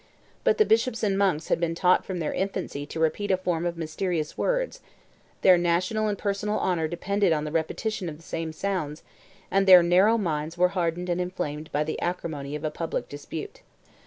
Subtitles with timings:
[0.43, 3.67] But the bishops and monks had been taught from their infancy to repeat a form
[3.67, 4.81] of mysterious words:
[5.43, 9.03] their national and personal honor depended on the repetition of the same sounds;
[9.51, 13.61] and their narrow minds were hardened and inflamed by the acrimony of a public dispute.